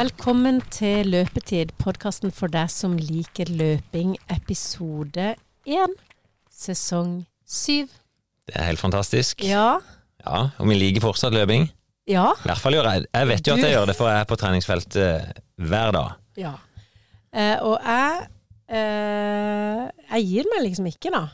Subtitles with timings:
[0.00, 5.34] Velkommen til Løpetid, podkasten for deg som liker løping, episode
[5.68, 5.92] én,
[6.48, 7.90] sesong syv.
[8.48, 9.44] Det er helt fantastisk.
[9.44, 9.74] Ja.
[10.24, 11.66] Ja, Og vi liker fortsatt løping.
[12.08, 12.30] Ja.
[12.32, 14.20] I hvert fall gjør jeg Jeg vet jo at jeg Du- gjør det, for jeg
[14.20, 16.10] er på treningsfeltet hver dag.
[16.36, 16.54] ja.
[17.32, 18.26] Eh, og jeg
[18.70, 21.26] eh, Jeg gir meg liksom ikke, da.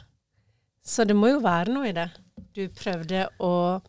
[0.85, 2.11] Så det må jo være noe i det.
[2.55, 3.81] Du prøvde å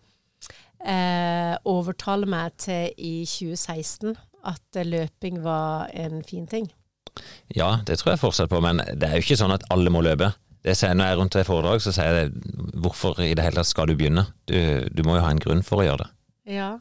[0.85, 4.16] eh, overtale meg til i 2016
[4.47, 6.67] at løping var en fin ting.
[7.55, 10.03] Ja, det tror jeg fortsatt på, men det er jo ikke sånn at alle må
[10.05, 10.31] løpe.
[10.65, 12.31] Det sier, når jeg er rundt i foredrag, så sier jeg
[12.83, 14.25] hvorfor i det hele tatt skal du begynne?
[14.49, 14.57] Du,
[14.91, 16.09] du må jo ha en grunn for å gjøre det.
[16.57, 16.71] Ja.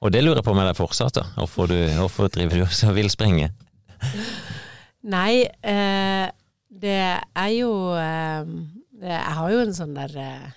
[0.00, 1.26] Og det lurer jeg på med deg fortsatt, da.
[1.36, 3.50] Hvorfor, du, hvorfor driver du og vil springe?
[5.12, 6.26] Nei, eh,
[6.70, 8.48] det er jo eh,
[9.00, 10.50] det, Jeg har jo en sånn der eh,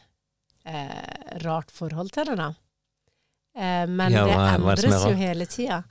[0.68, 2.49] eh, rart forhold til det, da.
[3.55, 5.84] Eh, men Ja, det hva det endres jo hele tida.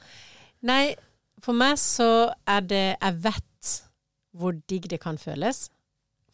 [0.69, 0.95] Nei,
[1.43, 3.73] for meg så er det Jeg vet
[4.39, 5.67] hvor digg det kan føles,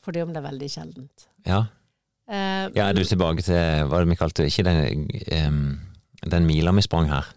[0.04, 1.26] fordi om det er veldig sjeldent.
[1.48, 1.64] Ja.
[2.28, 3.56] Uh, ja, er du tilbake til
[3.88, 5.62] hva er det vi kalte Ikke den, um,
[6.28, 7.30] den mila vi sprang her.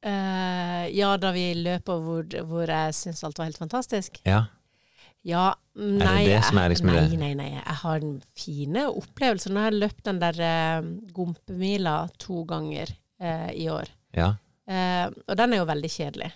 [0.00, 4.20] Uh, ja, da vi løp og hvor, hvor jeg syns alt var helt fantastisk.
[4.26, 4.48] Ja.
[5.26, 7.18] Ja, nei, det som er liksom nei, det?
[7.20, 7.48] nei, nei.
[7.58, 9.52] Jeg har en fine opplevelser.
[9.52, 12.88] Nå har jeg løpt den der eh, Gompemila to ganger
[13.20, 13.90] eh, i år.
[14.16, 14.30] Ja.
[14.70, 16.30] Eh, og den er jo veldig kjedelig.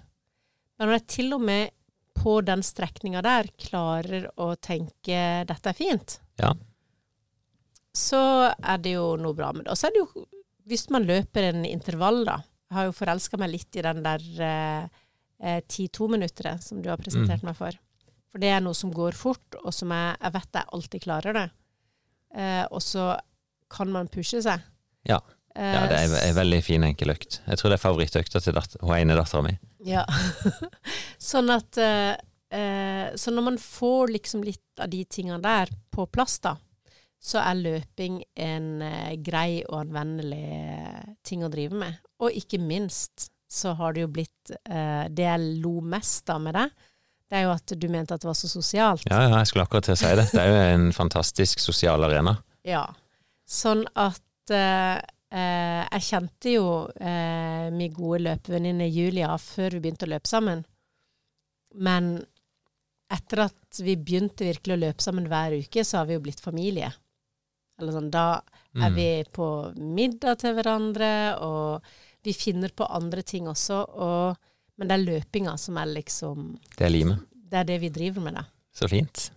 [0.79, 1.71] Men når jeg til og med
[2.15, 6.53] på den strekninga der klarer å tenke 'dette er fint', Ja.
[7.95, 8.21] så
[8.63, 9.71] er det jo noe bra med det.
[9.75, 10.25] Og så er det jo,
[10.67, 12.41] hvis man løper en intervall, da
[12.71, 14.89] Jeg har jo forelska meg litt i den der eh,
[15.39, 17.45] eh, 10-2-minutteret som du har presentert Mm.
[17.45, 17.71] meg for.
[18.33, 21.33] For det er noe som går fort, og som jeg, jeg vet jeg alltid klarer
[21.35, 21.51] det.
[22.35, 23.21] Eh, og så
[23.71, 24.61] kan man pushe seg.
[25.07, 25.21] Ja.
[25.55, 27.39] Ja, det er en veldig fin, enkel økt.
[27.47, 29.55] Jeg tror det er favorittøkta til datter, hun ene dattera mi.
[29.87, 30.03] Ja.
[31.31, 32.15] sånn at eh,
[32.51, 36.57] eh, Så når man får liksom litt av de tingene der på plass, da,
[37.23, 40.49] så er løping en eh, grei og anvendelig
[41.23, 42.03] ting å drive med.
[42.25, 44.51] Og ikke minst så har det jo blitt
[45.15, 46.65] Det jeg lo mest av med det,
[47.31, 49.05] det er jo at du mente at det var så sosialt.
[49.07, 50.25] Ja, ja, jeg skulle akkurat til å si det.
[50.33, 52.35] Det er jo en fantastisk sosial arena.
[52.67, 52.83] Ja.
[53.47, 54.55] Sånn at
[55.35, 60.63] eh, Jeg kjente jo eh, min gode løpevenninne Julia før vi begynte å løpe sammen.
[61.75, 62.15] Men
[63.13, 66.41] etter at vi begynte virkelig å løpe sammen hver uke, så har vi jo blitt
[66.43, 66.93] familie.
[67.81, 68.41] Eller sånn, da
[68.75, 68.95] er Mm.
[68.95, 69.47] vi på
[69.77, 71.83] middag til hverandre, og
[72.25, 73.85] vi finner på andre ting også.
[73.95, 74.37] Og,
[74.79, 77.19] men det er løpinga som er liksom Det er limet.
[77.35, 78.45] Det er det vi driver med, da.
[78.75, 79.31] Så fint.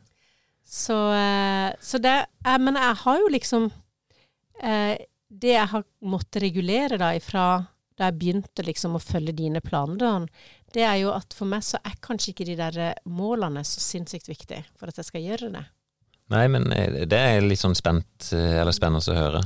[0.66, 3.72] Så, eh, så det eh, Men jeg har jo liksom
[4.64, 4.98] eh,
[5.28, 7.48] Det jeg har måttet regulere da ifra
[7.98, 10.12] da jeg begynte liksom å følge dine planer, da,
[10.74, 13.82] det er jo at for meg så er kanskje ikke de der eh, målene så
[13.82, 15.64] sinnssykt viktige for at jeg skal gjøre det.
[16.34, 19.44] Nei, men eh, det er litt sånn spent, eh, eller spennende å høre.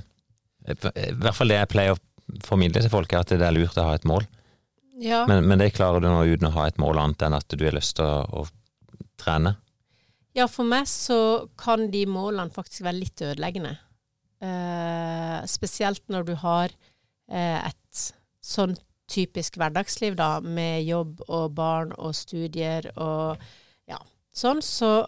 [0.67, 2.01] I hvert fall det jeg pleier å
[2.45, 4.27] formidle til folk, er at det er lurt å ha et mål.
[5.01, 5.23] Ja.
[5.29, 7.63] Men, men det klarer du nå uten å ha et mål annet enn at du
[7.65, 9.55] har lyst til å, å trene.
[10.35, 13.77] ja, for meg så kan de målene faktisk være litt ødeleggende.
[14.41, 16.71] Eh, spesielt når du har
[17.29, 18.05] eh, et
[18.41, 18.73] sånn
[19.11, 23.41] typisk hverdagsliv, da, med jobb og barn og studier og
[23.91, 23.99] ja,
[24.33, 25.03] sånn, så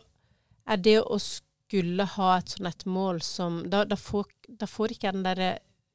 [0.69, 4.93] er det å skulle ha et sånn et mål som Da, da, får, da får
[4.93, 5.51] ikke jeg den derre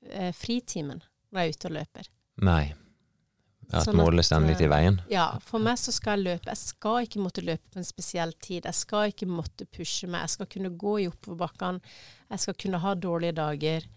[0.09, 2.13] eh, fritimen når jeg er ute og løper.
[2.49, 2.65] Nei.
[3.69, 4.97] At Sånn målet står litt i veien.
[5.13, 6.49] Ja, for meg så skal jeg løpe.
[6.55, 8.65] Jeg skal ikke måtte løpe på en spesiell tid.
[8.65, 10.25] Jeg skal ikke måtte pushe meg.
[10.25, 11.97] Jeg skal kunne gå i oppoverbakkene.
[12.33, 13.89] Jeg skal kunne ha dårlige dager.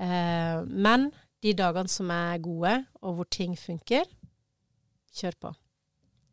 [0.00, 1.10] Eh, men
[1.44, 2.74] de dagene som er gode,
[3.06, 4.08] og hvor ting funker,
[5.14, 5.52] kjør på.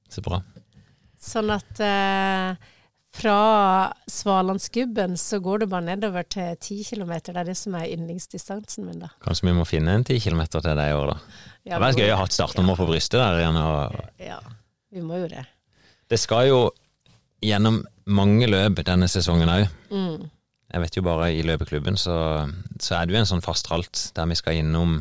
[0.09, 0.41] Så bra.
[1.22, 2.74] Sånn at eh,
[3.17, 7.11] fra Svalandsgubben så går det bare nedover til 10 km.
[7.25, 9.09] Det er det som er yndlingsdistansen min, da.
[9.25, 11.17] Kanskje vi må finne en ti kilometer til deg i år, da.
[11.66, 13.59] Det hadde vært gøy å ha et startnummer på brystet der igjen.
[13.59, 14.40] Og Ja,
[14.93, 15.43] vi må jo det.
[16.09, 16.61] det skal jo
[17.43, 19.67] gjennom mange løp denne sesongen òg.
[19.91, 20.29] Mm.
[20.73, 22.16] Jeg vet jo bare i løpeklubben så,
[22.79, 24.97] så er det jo en sånn fastralt der vi skal innom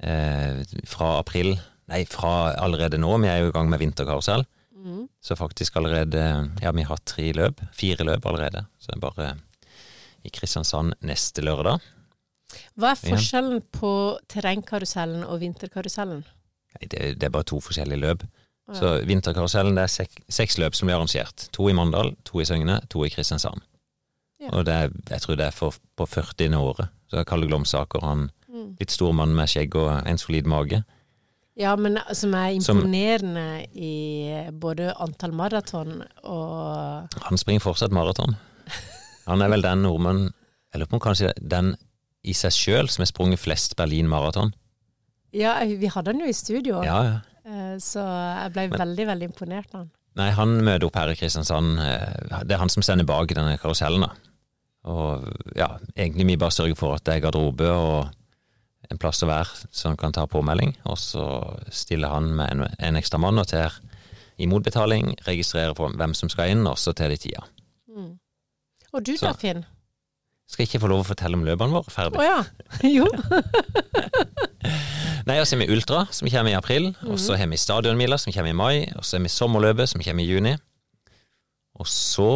[0.00, 1.56] eh, fra april
[1.88, 3.14] Nei, fra allerede nå.
[3.22, 4.42] Vi er jo i gang med vinterkarusell.
[4.78, 5.08] Mm.
[5.20, 6.20] Så faktisk allerede
[6.62, 7.60] Ja, vi har tre løp.
[7.74, 8.66] Fire løp allerede.
[8.78, 9.28] Så det er bare
[10.24, 11.80] i Kristiansand neste lørdag.
[12.78, 13.16] Hva er Ja.
[13.16, 16.24] forskjellen på terrengkarusellen og vinterkarusellen?
[16.78, 18.22] Nei, det, det er bare to forskjellige løp.
[18.68, 18.74] Ja.
[18.74, 21.48] Så vinterkarusellen det er sek, seks løp som blir arrangert.
[21.52, 23.60] To i Mandal, to i Søgne, to i Kristiansand.
[24.40, 24.50] Ja.
[24.52, 26.54] Og det er, jeg tror det er for, på 40.
[26.54, 26.88] året.
[27.10, 28.76] Så Kalle Glomsaker, han Mm.
[28.80, 30.82] litt stor mann med skjegg og en solid mage.
[31.58, 38.36] Ja, men som er Som- imponerende i både antall maraton og Han springer fortsatt maraton.
[39.26, 40.30] Han er vel den nordmannen,
[40.72, 41.74] eller på kanskje den
[42.24, 44.52] i seg sjøl som har sprunget flest Berlin maraton.
[45.34, 47.18] Ja, vi hadde han jo i studio, Ja, ja.
[47.44, 48.00] eh, så
[48.44, 49.90] jeg ble Men- veldig, veldig imponert av han.
[50.16, 51.78] Nei, han møter opp her i Kristiansand.
[51.78, 54.10] eh, Det er han som stender bak denne karusellen, da.
[54.84, 55.26] Og
[55.56, 58.08] ja, egentlig vi bare sørger for at det er garderobe og
[58.90, 60.76] en plass å være, så han kan ta påmelding.
[60.88, 61.24] Og så
[61.74, 63.76] stiller han med en, en ekstra mann og tar
[64.38, 67.42] imot betaling, registrerer for hvem som skal inn, og så tar de tida.
[67.90, 68.14] Mm.
[68.94, 69.64] Og du da, Finn?
[70.48, 72.22] Skal ikke få lov å fortelle om løpene våre Å ferdig.
[72.24, 72.38] ja.
[72.96, 73.04] Jo.
[75.28, 76.86] Nei, og så har vi Ultra, som kommer i april.
[77.04, 78.86] Og så har vi Stadionmila, som kommer i mai.
[78.96, 80.54] Og så har vi Sommerløpet, som kommer i juni.
[81.78, 82.30] Og så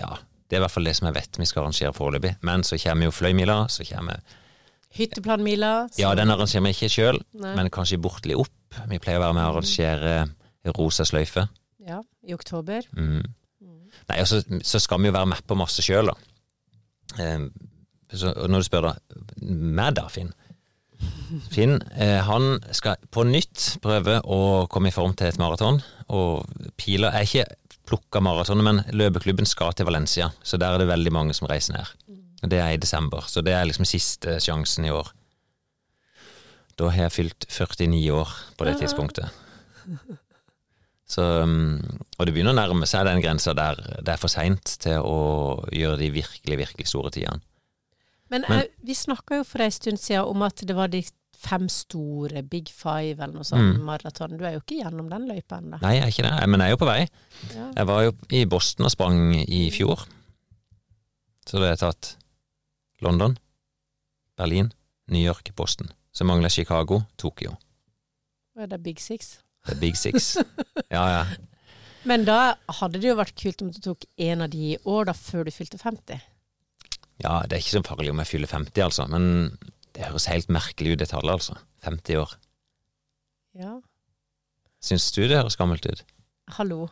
[0.00, 0.16] Ja,
[0.48, 2.32] det er i hvert fall det som jeg vet vi skal arrangere foreløpig.
[2.46, 4.18] Men så kommer jo Fløymila, så kommer
[4.96, 5.88] Hytteplanmila.
[5.90, 7.20] så- Ja, den arrangerer vi ikke sjøl,
[7.56, 8.50] men kanskje bortelig opp.
[8.88, 10.30] Vi pleier å være med å arrangere
[10.76, 11.48] Rosa sløyfe.
[11.86, 12.82] Ja, i oktober.
[12.96, 13.22] Mm.
[14.08, 16.14] Nei, og så, så skal vi jo være med på masse sjøl, da.
[17.22, 17.48] Eh,
[18.12, 18.92] så og når du spør da
[19.40, 20.32] meg da, Finn.
[21.50, 25.80] Finn eh, han skal på nytt prøve å komme i form til et maraton.
[26.10, 26.44] Og
[26.76, 27.46] Pila er ikke
[27.86, 30.30] plukka maratonet, men løpeklubben skal til Valencia.
[30.42, 31.86] Så der er det veldig mange som reiser ned.
[32.42, 35.10] Det er i desember, så det er liksom siste sjansen i år.
[36.78, 39.28] Da har jeg fylt 49 år på det tidspunktet.
[41.10, 41.80] Så, um,
[42.18, 45.16] og det begynner å nærme seg den grensa der det er for seint til å
[45.74, 47.40] gjøre de virkelig, virkelig store tidene.
[48.30, 51.02] Men, Men- eh, vi snakka jo for ei stund siden om at det var de
[51.40, 53.82] fem store, Big Five eller noe sånt, Mm.
[53.84, 54.36] maraton.
[54.38, 55.80] Du er jo ikke gjennom den løypa ennå.
[55.82, 57.08] Nei, jeg er ikke det, men jeg er jo på vei.
[57.56, 57.72] Ja.
[57.76, 60.06] Jeg var jo i Boston og sprang i fjor.
[61.46, 62.16] Så det har jeg tatt
[63.04, 63.36] London,
[64.36, 64.72] Berlin,
[65.10, 65.90] New York, Boston.
[66.12, 67.54] Så mangler Chicago, Tokyo.
[68.56, 69.38] Og er Big Six?
[69.66, 70.36] Det er Big Six.
[70.90, 71.24] Ja, ja.
[72.08, 75.04] Men da hadde det jo vært kult om du tok en av de i år,
[75.10, 76.22] da, før du fylte 50.
[77.20, 79.06] Ja, det er ikke så farlig om jeg fyller 50, altså.
[79.12, 79.58] Men
[79.94, 81.58] det høres helt merkelig ut, det tallet, altså.
[81.84, 82.32] 50 år.
[83.60, 83.76] Ja.
[84.80, 86.02] Syns du det høres gammelt ut?
[86.56, 86.88] Hallo.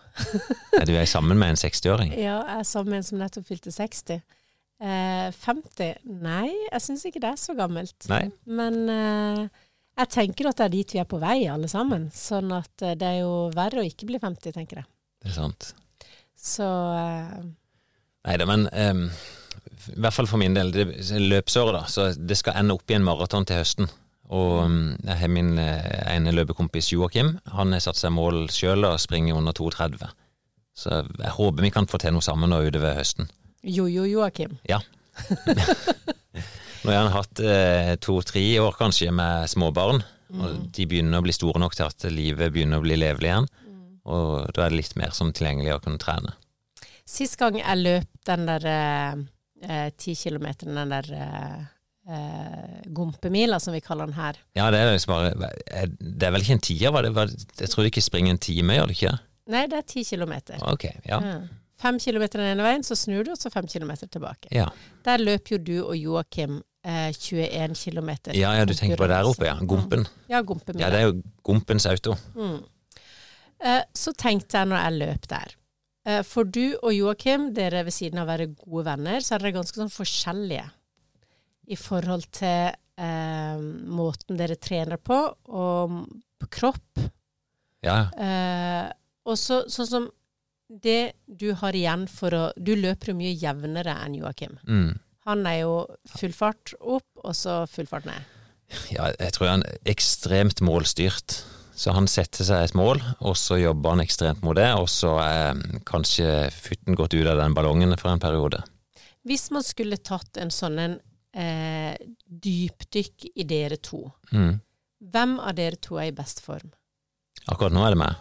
[0.78, 2.12] Er du er sammen med en 60-åring?
[2.28, 4.20] Ja, jeg er sammen med en som nettopp fylte 60.
[4.78, 6.04] Eh, 50?
[6.22, 7.96] Nei, jeg syns ikke det er så gammelt.
[8.10, 8.28] Nei.
[8.46, 9.64] Men eh,
[9.98, 12.08] jeg tenker at det er dit vi er på vei, alle sammen.
[12.14, 14.90] Sånn at eh, det er jo verre å ikke bli 50, tenker jeg.
[15.19, 15.72] Det er sant.
[16.38, 17.40] Så eh,
[18.28, 19.06] Nei da, men em,
[19.88, 21.82] i hvert fall for min del, det er løpsåret, da.
[21.90, 23.90] Så det skal ende opp i en maraton til høsten.
[24.28, 24.69] Og
[25.08, 27.38] jeg har min eh, ene løpekompis Joakim.
[27.56, 30.10] Han har satt seg mål sjøl og springer under 32.
[30.78, 33.30] Så jeg håper vi kan få til noe sammen nå utover høsten.
[33.62, 34.58] Jojo Joakim.
[36.84, 40.02] Nå har han hatt eh, to-tre år kanskje med småbarn,
[40.38, 43.49] og de begynner å bli store nok til at livet begynner å bli levelig igjen.
[44.08, 46.37] Og da er det litt mer som tilgjengelig å kunne trene.
[47.08, 48.64] Sist gang jeg løp den der
[49.96, 51.61] ti eh, kilometeren, den der eh,
[52.14, 54.38] eh, gompemila, som vi kaller den her.
[54.56, 55.52] Ja, det er liksom bare
[55.99, 57.14] Det er vel ikke en tier, var det?
[57.16, 59.14] Var, jeg tror du ikke springer en time, gjør du ikke?
[59.49, 60.61] Nei, det er ti kilometer.
[60.69, 61.20] Ok, ja.
[61.25, 61.38] Ja.
[61.78, 64.50] Fem kilometer den ene veien, så snur du, og så fem kilometer tilbake.
[64.54, 64.66] Ja,
[65.06, 68.35] Der løp jo du og Joakim eh, 21 kilometer.
[68.35, 69.54] ja, ja du tenker på der oppe, ja.
[69.62, 70.06] Gompen.
[70.30, 70.80] Ja, Gumpen.
[70.80, 72.16] Ja, det er jo Gompens auto.
[72.35, 72.58] Mm.
[73.61, 75.54] Eh, så tenkte jeg når jeg løp der
[76.06, 79.42] eh, For du og Joakim, dere ved siden av å være gode venner, så er
[79.42, 80.66] dere ganske sånn forskjellige
[81.68, 83.64] i forhold til eh,
[83.99, 85.18] måten dere trener på,
[85.52, 85.99] og
[86.38, 87.06] på kropp.
[87.87, 88.88] Ja, Eh,
[89.28, 90.06] og så sånn som
[90.68, 94.58] det du har igjen for å Du løper jo mye jevnere enn Joakim.
[94.66, 94.98] mm.
[95.28, 98.22] Han er jo full fart opp, og så full fart ned.
[98.90, 101.42] ja, jeg tror han er ekstremt målstyrt.
[101.78, 105.12] Så han setter seg et mål, og så jobber han ekstremt mot det, og så
[105.22, 108.62] er kanskje futten gått ut av den ballongen for en periode.
[109.25, 110.96] Hvis man skulle tatt en sånn en
[111.38, 111.94] eh,
[112.26, 114.60] dypdykk i dere to, Mm.
[115.12, 116.72] hvem av dere to er i best form?
[117.46, 118.16] Akkurat nå er det meg.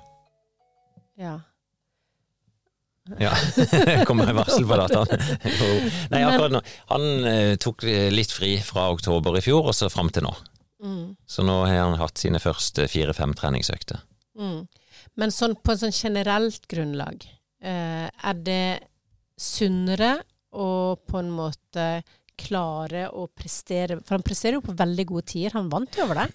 [1.17, 1.39] Ja.
[3.21, 3.33] Ja,
[4.07, 5.25] kom med varsel på dataen?
[6.11, 6.61] Nei, akkurat nå.
[6.91, 10.33] Han eh, tok litt fri fra oktober i fjor, og så fram til nå.
[10.83, 11.15] Mm.
[11.25, 14.03] Så nå har han hatt sine første fire-fem treningsøkter.
[14.37, 14.67] Mm.
[15.17, 17.25] Men sånn, på en sånn generelt grunnlag,
[17.63, 18.79] eh, er det
[19.37, 20.17] sunnere
[20.57, 21.87] å på en måte
[22.37, 25.55] klare å prestere For han presterer jo på veldig gode tider.
[25.57, 26.27] Han vant jo over det.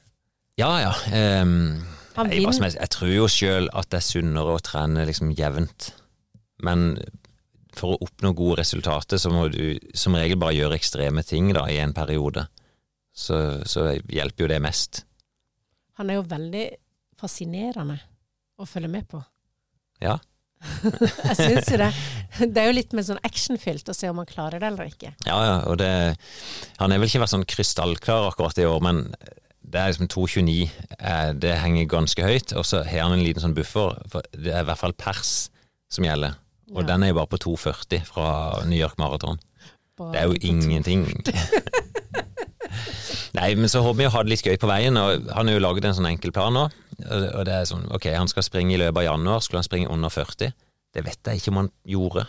[0.61, 0.93] Ja, ja.
[1.41, 1.85] Um,
[2.19, 2.51] vinner.
[2.51, 2.79] helst.
[2.79, 5.93] jeg tror jo sjøl at det er sunnere å trene liksom jevnt.
[6.65, 6.97] Men
[7.77, 11.65] for å oppnå gode resultater, så må du som regel bare gjøre ekstreme ting da,
[11.73, 12.47] i en periode.
[13.13, 13.37] Så,
[13.69, 15.05] så hjelper jo det mest.
[16.01, 16.67] Han er jo veldig
[17.21, 17.99] fascinerende
[18.61, 19.21] å følge med på.
[20.03, 20.19] Ja.
[21.29, 21.91] Jeg syns jo det.
[22.55, 25.13] Det er jo litt mer sånn actionfylt å se om han klarer det eller ikke.
[25.27, 25.91] Ja, ja, og det
[26.79, 29.03] Han er vel ikke vært sånn krystallklar akkurat i år, men
[29.73, 30.71] det er liksom 2,29.
[30.99, 33.99] eh, Det henger ganske høyt, og så har han en liten sånn buffer.
[34.13, 35.33] For det er i hvert fall pers
[35.93, 36.39] som gjelder.
[36.73, 36.87] Og Ja.
[36.93, 39.39] den er jo bare på 2,40 fra New York Marathon.
[39.99, 41.05] Det er jo ingenting.
[43.37, 45.57] Nei, men så håper vi å ha det litt gøy på veien, og han har
[45.57, 46.67] jo laget en sånn enkel plan nå.
[47.09, 49.91] Og det er sånn, ok, han skal springe i løpet av januar, skulle han springe
[49.93, 50.53] under 40?
[50.93, 52.27] Det vet jeg ikke om han gjorde.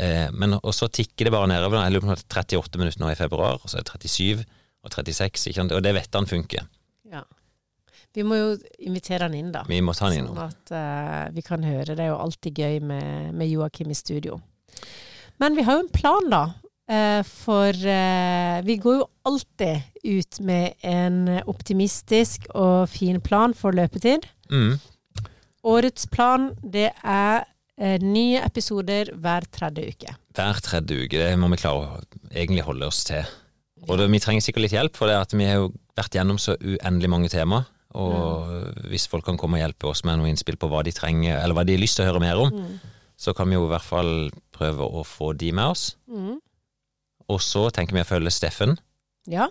[0.00, 1.82] Eh, men, og så tikker det bare nedover.
[1.84, 3.92] Jeg lurer på om det er 38 minutter nå i februar, og så er det
[4.08, 4.44] 37
[4.80, 5.74] og 36, ikke sant?
[5.76, 6.64] og det vet han funker.
[7.12, 7.24] Ja.
[8.16, 8.48] Vi må jo
[8.82, 9.62] invitere han inn, da.
[9.68, 10.30] Vi må ta han inn.
[10.32, 11.94] Sånn at uh, vi kan høre.
[11.94, 14.40] Det er jo alltid gøy med, med Joakim i studio.
[15.40, 16.42] Men vi har jo en plan, da.
[16.90, 23.72] eh, for eh, vi går jo alltid ut med en optimistisk og fin plan for
[23.76, 24.26] løpetid.
[24.50, 24.74] Mm.
[25.70, 27.44] Årets plan, det er
[27.78, 30.16] eh, nye episoder hver tredje uke.
[30.36, 32.02] Hver tredje uke, det må vi klare å
[32.34, 33.24] egentlig holde oss til.
[33.88, 36.40] Og det, vi trenger sikkert litt hjelp, for det at vi har jo vært gjennom
[36.40, 37.64] så uendelig mange tema.
[37.98, 41.40] Og hvis folk kan komme og hjelpe oss med noe innspill på hva de trenger,
[41.40, 42.78] eller hva de har lyst til å høre mer om, Mm.
[43.18, 45.96] så kan vi jo i hvert fall prøve å få de med oss.
[46.08, 46.38] Mm.
[47.28, 48.78] Og så tenker vi å følge Steffen.
[49.26, 49.48] Ja.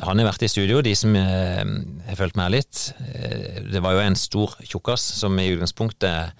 [0.00, 1.62] Han har vært i studio, de som eh,
[2.08, 2.92] har fulgt med litt.
[3.12, 6.32] Eh, det var jo en stor tjukkas som i utgangspunktet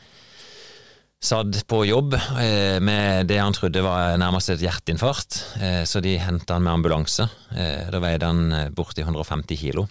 [1.26, 6.16] satt på jobb eh, med det han trodde var nærmest et hjerteinfarkt, eh, så de
[6.20, 7.28] henta han med ambulanse.
[7.56, 9.86] Eh, da veide han eh, borti 150 kilo.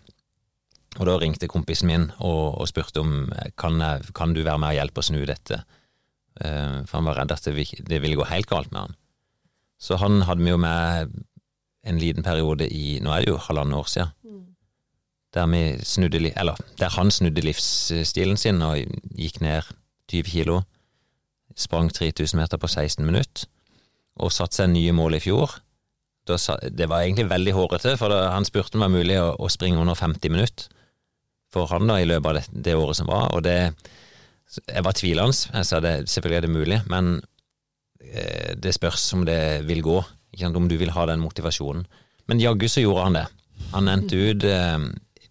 [0.95, 3.15] Og da ringte kompisen min og, og spurte om
[3.59, 5.61] kan, jeg, kan du være med og hjelpe å snu dette,
[6.39, 8.99] uh, for han var redd at det, det ville gå helt galt med han.
[9.81, 11.17] Så han hadde vi jo med
[11.85, 14.13] en liten periode i Nå er det jo halvannet år siden.
[15.35, 18.79] Der, vi snudde, eller, der han snudde livsstilen sin og
[19.19, 19.67] gikk ned
[20.07, 20.61] 20 kilo.
[21.59, 23.49] Sprang 3000 meter på 16 minutter.
[24.15, 25.57] Og satte seg nye mål i fjor.
[26.25, 29.19] Da sa, det var egentlig veldig hårete, for da, han spurte om det var mulig
[29.19, 30.71] å, å springe under 50 minutter
[31.55, 33.31] for han da i løpet av det, det året som var.
[33.35, 33.57] Og det
[34.69, 35.33] Jeg var tvilende.
[35.55, 37.15] Jeg sa det, selvfølgelig er det mulig, men
[37.99, 39.97] eh, det spørs om det vil gå.
[40.35, 40.59] Ikke sant?
[40.59, 41.85] Om du vil ha den motivasjonen.
[42.29, 43.25] Men jaggu så gjorde han det.
[43.73, 44.85] Han endte ut eh,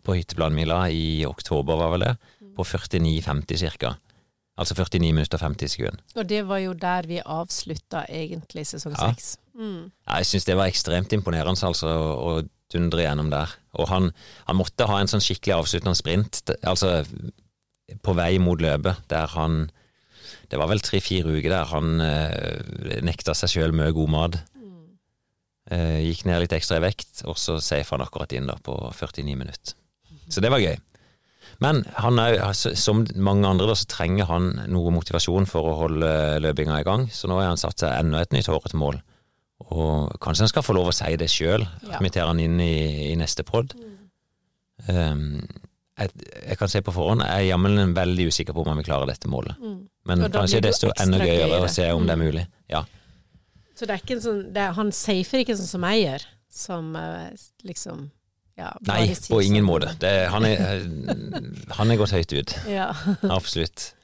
[0.05, 2.15] på hytteplanmila i oktober, var vel det,
[2.57, 3.95] på 49,50 cirka.
[4.61, 6.03] Altså 49 minutter og 50 sekunder.
[6.15, 9.09] Og det var jo der vi avslutta egentlig sesong Ja.
[9.11, 9.37] seks.
[9.55, 9.91] Mm.
[10.07, 12.43] Ja, Jeg syns det var ekstremt imponerende altså, å,
[12.75, 13.53] å dundre gjennom der.
[13.79, 14.11] Og han,
[14.49, 17.03] han måtte ha en sånn skikkelig avsluttende sprint, altså
[18.05, 19.67] på vei mot løpet, der han
[20.49, 24.37] Det var vel tre-fire uker der han eh, nekta seg sjøl mye god mat.
[25.73, 28.77] Eh, gikk ned litt ekstra i vekt, og så safa han akkurat inn da på
[28.93, 29.75] 49 minutter.
[30.29, 30.77] Så det var gøy.
[31.65, 36.13] Men han er, som mange andre da, så trenger han noe motivasjon for å holde
[36.45, 39.01] løpinga i gang, så nå har han satt seg enda et nytt hårete mål.
[39.61, 41.99] Og kanskje han skal få lov å si det sjøl, Ja.
[42.01, 43.73] invitere han inn i, i neste pod.
[44.89, 45.47] Um,
[45.99, 46.11] jeg,
[46.49, 49.07] jeg kan se på forhånd, jeg er jammen veldig usikker på om han vil klare
[49.09, 49.55] dette målet.
[49.63, 49.77] Mm.
[50.11, 52.27] Men kanskje desto enda gøyere å se om det er Mm.
[52.27, 52.47] mulig.
[52.69, 52.83] Ja.
[53.75, 56.97] Så det er ikke en sånn er, Han safer ikke sånn som jeg gjør, som
[56.97, 57.31] eh,
[57.65, 58.11] liksom
[58.59, 59.71] ja, Nei, på ingen sånn.
[59.71, 59.99] måte.
[59.99, 60.85] Det, han, er,
[61.79, 62.55] han er gått høyt ut.
[62.71, 62.93] Ja.
[63.31, 63.95] Absolutt.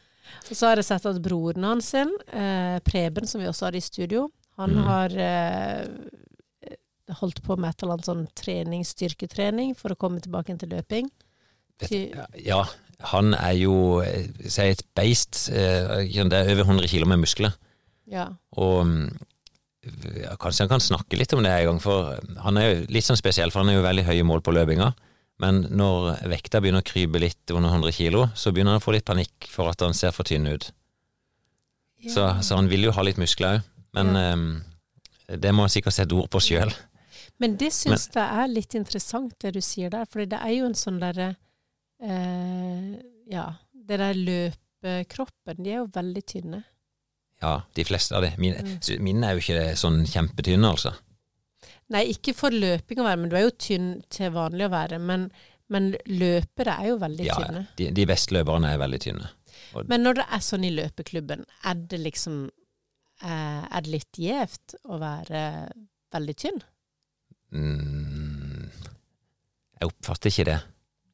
[0.51, 3.79] Og så har jeg sett at broren hans, sin, eh, Preben, som vi også hadde
[3.79, 4.29] i studio,
[4.61, 4.85] han mm.
[4.87, 6.77] har eh,
[7.21, 11.11] holdt på med et eller annet sånn trening, styrketrening, for å komme tilbake til løping.
[12.45, 12.63] Ja,
[13.15, 13.75] han er jo
[14.05, 15.49] eh, si et beist.
[15.49, 17.55] eh, Det er over 100 kilo med muskler.
[18.11, 18.29] Ja.
[18.59, 19.07] Og mm,
[20.21, 23.07] ja, kanskje han kan snakke litt om det en gang, for han er jo litt
[23.07, 24.93] sånn spesiell, for han er jo veldig høye mål på løpinga.
[25.41, 28.93] Men når vekta begynner å krype litt under 100 kilo, så begynner han å få
[28.93, 30.69] litt panikk for at han ser for tynn ut.
[32.09, 35.97] Så, så han vil jo ha litt muskler òg, men eh, det må jeg sikkert
[35.99, 36.73] sette ord på sjøl.
[37.41, 40.05] Men det syns jeg er litt interessant, det du sier der.
[40.11, 41.31] For det er jo en sånn derre
[42.03, 42.99] eh,
[43.31, 46.63] Ja, det der løpekroppen, de er jo veldig tynne.
[47.41, 48.33] Ja, de fleste av de.
[48.39, 49.03] Mine, Mm.
[49.07, 50.93] mine er jo ikke sånn kjempetynne, altså.
[51.91, 54.99] Nei, ikke for løping å være, men du er jo tynn til vanlig å være.
[55.01, 55.31] Men,
[55.69, 57.67] men løpere er jo veldig Ja, tynne.
[57.77, 59.31] de, de beste løperne er veldig tynne.
[59.89, 62.51] Men når det er sånn i løpeklubben, er det liksom
[63.21, 65.41] Er det litt gjevt å være
[66.15, 66.61] veldig tynn?
[67.51, 68.71] Mm,
[69.81, 70.59] jeg oppfatter ikke det.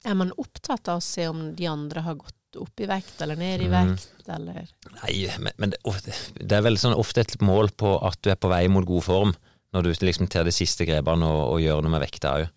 [0.07, 3.39] Er man opptatt av å se om de andre har gått opp i vekt eller
[3.41, 4.69] ned i vekt, vekt, eller
[5.01, 8.39] Nei, men, men det, det er vel sånn ofte et mål på at du er
[8.41, 9.35] på vei mot god form,
[9.75, 12.53] når du liksom tar de siste grepene og, og gjør noe med vekta òg.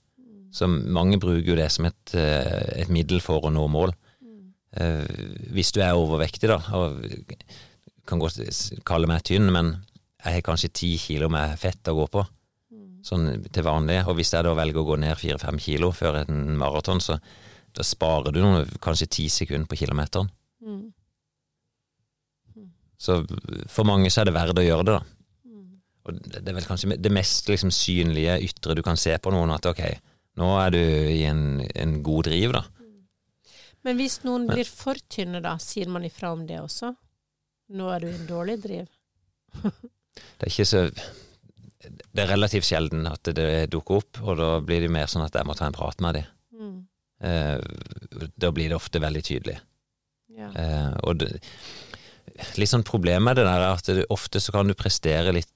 [0.56, 3.94] Så mange bruker jo det som et, eh, et middel for å nå mål.
[4.82, 5.04] Eh,
[5.54, 7.04] hvis du er overvektig, da, og
[8.10, 8.42] kan godt
[8.88, 9.76] kalle meg tynn, men
[10.20, 12.26] jeg har kanskje ti kilo med fett å gå på,
[13.06, 14.02] sånn til vanlig.
[14.10, 17.20] Og hvis jeg da velger å gå ned fire-fem kilo før en maraton, så
[17.76, 20.32] da sparer du noen, kanskje ti sekunder på kilometeren.
[20.66, 20.90] Mm.
[23.00, 23.22] Så
[23.72, 25.16] for mange så er det verdt å gjøre det, da.
[26.10, 29.32] Og det det er vel kanskje det mest liksom, synlige ytre du kan se på
[29.34, 29.84] noen, at ok,
[30.40, 32.66] nå er du i en, en god driv, da.
[33.88, 36.92] Men hvis noen blir for tynne, da, sier man ifra om det også?
[37.70, 38.88] Nå er du i en dårlig driv.
[39.60, 40.82] Det er ikke så
[41.80, 45.36] Det er relativt sjelden at det dukker opp, og da blir det mer sånn at
[45.38, 46.32] jeg må ta en prat med dem.
[46.60, 46.80] Mm.
[47.24, 49.56] Eh, da blir det ofte veldig tydelig.
[50.36, 50.50] Ja.
[50.52, 51.30] Eh, og det,
[52.60, 55.54] litt sånn problem med det der er at det, ofte så kan du prestere litt,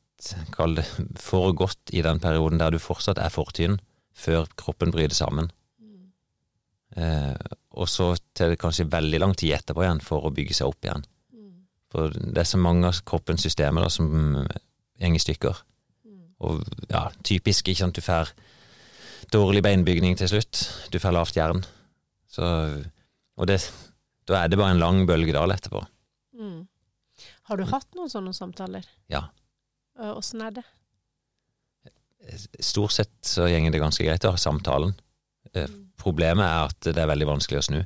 [0.56, 0.86] kall det,
[1.20, 3.80] for godt i den perioden der du fortsatt er for tynn,
[4.16, 5.52] før kroppen bryter sammen.
[6.94, 7.36] Eh,
[7.74, 10.86] og så til det kanskje veldig lang tid etterpå igjen for å bygge seg opp
[10.86, 11.06] igjen.
[11.94, 15.62] For det er så mange av kroppens systemer da, som går i stykker.
[16.44, 18.34] Og ja, typisk, ikke sant, du får
[19.34, 20.66] dårlig beinbygning til slutt.
[20.92, 21.64] Du får lavt jern.
[22.34, 22.44] Så,
[23.38, 23.62] og det,
[24.28, 25.84] da er det bare en lang bølgedal etterpå.
[26.40, 26.64] Mm.
[27.50, 28.88] Har du hatt noen sånne samtaler?
[29.12, 29.28] Ja.
[30.00, 30.66] Eh, Åssen er det?
[32.64, 34.96] Stort sett så gjenger det ganske greit å ha samtalen.
[35.54, 35.80] Mm.
[36.00, 37.82] Problemet er at det er veldig vanskelig å snu.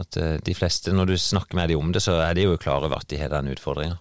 [0.00, 2.60] At eh, de fleste, når du snakker med dem om det, så er de jo
[2.60, 3.98] klar over at de har den utfordringa.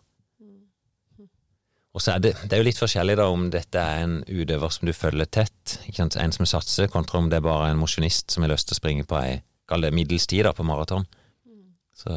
[1.98, 4.72] Og så er det, det er jo litt forskjellig da om dette er en utøver
[4.72, 6.20] som du følger tett, ikke sant?
[6.22, 8.79] en som satser, kontra om det er bare en mosjonist som har lyst til å
[8.79, 11.08] springe på ei, kall det middels tid da, på maraton.
[11.98, 12.13] Så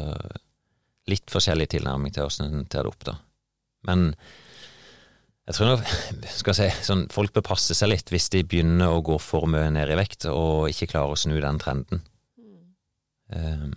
[1.09, 3.17] litt forskjellig tilnærming til hvordan en tar det opp, da.
[3.89, 4.05] Men
[5.43, 5.89] jeg tror nok,
[6.37, 9.49] skal jeg si, sånn, folk bør passe seg litt hvis de begynner å gå for
[9.51, 12.05] mye ned i vekt og ikke klarer å snu den trenden.
[13.35, 13.73] Um,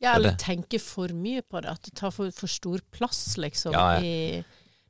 [0.00, 1.68] Ja, eller tenke for mye på det.
[1.76, 3.74] At det tar for, for stor plass, liksom.
[3.76, 4.00] Ja, ja.
[4.00, 4.44] I,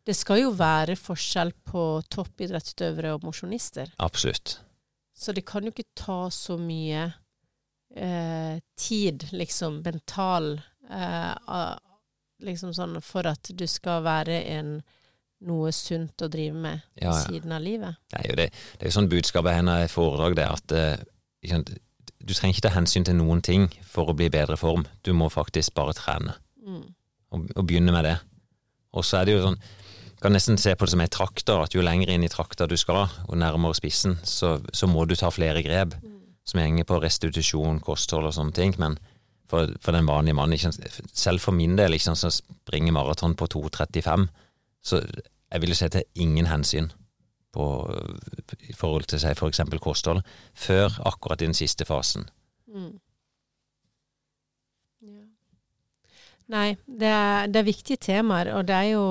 [0.06, 1.82] det skal jo være forskjell på
[2.14, 3.90] toppidrettsutøvere og mosjonister.
[3.98, 4.60] absolutt.
[5.20, 7.02] Så det kan jo ikke ta så mye
[7.96, 10.54] eh, tid, liksom, mental
[10.90, 11.76] eh,
[12.40, 14.78] Liksom sånn for at du skal være en
[15.44, 17.18] noe sunt å drive med Ja, ja.
[17.26, 17.98] siden av livet.
[18.08, 18.46] Det er jo det,
[18.78, 21.02] det er jo sånn budskapet hennes i foredrag, det at eh,
[22.20, 24.86] du trenger ikke ta hensyn til noen ting for å bli i bedre form.
[25.06, 26.82] Du må faktisk bare trene, Mm.
[27.32, 28.18] og, og begynne med det.
[28.92, 29.56] Og så er det jo sånn,
[30.20, 32.76] kan nesten se på det som ei trakter, at jo lenger inn i trakta du
[32.76, 35.94] skal, og nærmere spissen, så, så må du ta flere grep
[36.44, 38.74] som henger på restitusjon, kosthold og sånne ting.
[38.78, 38.98] Men
[39.48, 40.76] for, for den vanlige mannen,
[41.12, 44.28] selv for min del, som springer maraton på 2,35,
[44.84, 46.92] så jeg vil jo si til ingen hensyn
[47.54, 47.66] på,
[48.68, 50.22] i forhold til seg eksempel kosthold,
[50.54, 52.28] før akkurat i den siste fasen.
[52.70, 52.94] Mm.
[55.00, 55.26] Ja.
[56.50, 59.04] Nei, det er, det er viktige temaer, og det er jo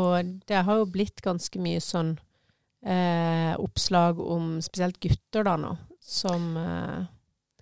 [0.47, 2.17] Det har jo blitt ganske mye sånn
[2.83, 5.71] eh, oppslag om spesielt gutter da nå,
[6.03, 7.07] som eh,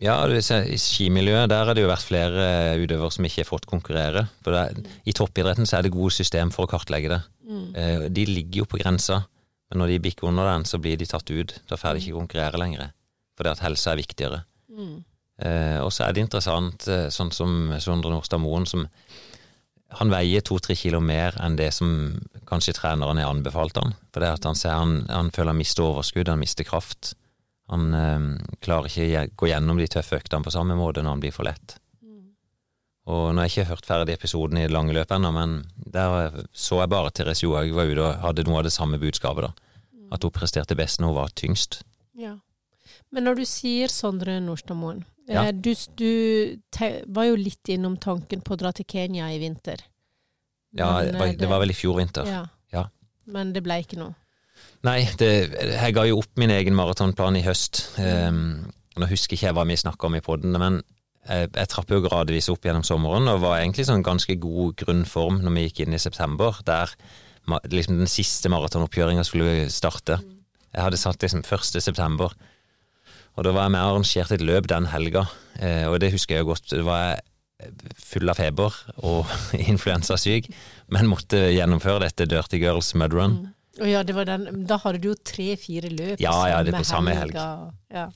[0.01, 2.49] Ja, i skimiljøet der har det jo vært flere
[2.81, 4.27] utøvere som ikke har fått konkurrere.
[4.45, 7.21] For det er, I toppidretten så er det gode system for å kartlegge det.
[7.45, 9.23] mm, Eh, de ligger jo på grensa,
[9.69, 11.53] men når de bikker under den, så blir de tatt ut.
[11.67, 12.91] Da får de ikke konkurrere lenger,
[13.37, 14.43] fordi at helse er viktigere.
[14.71, 14.97] mm,
[15.37, 18.87] Eh, og så er det interessant, eh, sånn som Sondre Nordstad Moen, som
[19.99, 22.17] han veier to-tre kilo mer enn det som
[22.49, 23.93] kanskje treneren har anbefalt han.
[24.11, 27.13] For det at han ser han, han føler han mister overskudd, han mister kraft.
[27.69, 28.25] Han eh,
[28.65, 31.47] klarer ikke å gå gjennom de tøffe øktene på samme måte når han blir for
[31.47, 31.77] lett.
[33.07, 35.61] Og nå har jeg ikke hørt ferdig episoden i det lange løpet ennå, men
[35.97, 39.49] der så jeg bare Therese Johaug var ute og hadde noe av det samme budskapet,
[39.49, 39.51] da.
[40.15, 41.81] At hun presterte best når hun var tyngst.
[42.17, 42.37] ja.
[43.11, 44.97] Men når du sier Sondre Nordstadmoen
[45.29, 45.45] Ja.
[45.47, 49.37] eh, Du, du te, var jo litt innom tanken på å dra til Kenya i
[49.39, 49.79] vinter.
[50.75, 52.25] Ja, Men, det var, eh, det var vel i fjor vinter.
[52.27, 52.45] ja.
[52.73, 52.85] Ja.
[53.25, 54.15] Men det ble ikke noe.
[54.83, 57.81] Nei, det, jeg ga jo opp min egen maratonplan i høst.
[57.99, 60.81] Um, nå husker ikke jeg hva vi snakka om i poden, men
[61.27, 65.41] jeg, jeg trapp jo gradvis opp gjennom sommeren og var egentlig sånn ganske god grunnform
[65.43, 66.93] når vi gikk inn i september, der
[67.71, 70.19] liksom den siste maratonoppkjøringa skulle starte.
[70.73, 71.81] Jeg hadde satt liksom 1.
[71.83, 72.33] september,
[73.37, 75.27] og da var jeg med og arrangerte et løp den helga,
[75.59, 76.71] eh, og det husker jeg jo godt.
[76.73, 77.25] Da var jeg
[77.97, 78.75] full av feber
[79.07, 79.31] og
[79.71, 80.49] influensasyk,
[80.93, 83.37] men måtte gjennomføre dette Dirty Girls Mud Run.
[83.41, 83.53] Mm.
[83.85, 87.13] Ja, det var den, da hadde du jo tre-fire løp Ja, ja, det på samme
[87.13, 87.35] helg.
[87.93, 88.07] Ja.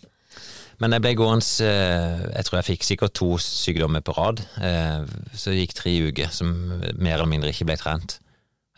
[0.81, 4.41] Men jeg ble gående eh, Jeg tror jeg fikk sikkert to sykdommer på rad.
[4.65, 5.03] eh,
[5.37, 6.49] Så det gikk tre uker som
[6.97, 8.17] mer eller mindre ikke ble trent.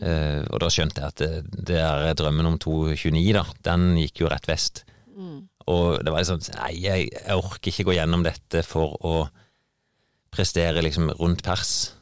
[0.03, 1.31] Eh, Og da skjønte jeg at det,
[1.71, 4.83] det der drømmen om 2,29, da, den gikk jo rett vest.
[5.15, 5.45] Mm.
[5.71, 9.15] Og det var liksom Nei, jeg, jeg orker ikke gå gjennom dette for å
[10.33, 11.93] prestere liksom rundt pers.